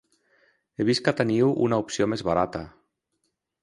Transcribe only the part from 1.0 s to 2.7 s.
que teniu una opció més barata.